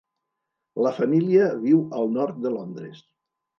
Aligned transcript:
La 0.85 0.93
família 1.01 1.51
viu 1.67 1.85
al 2.01 2.11
nord 2.19 2.43
de 2.49 2.57
Londres. 2.57 3.07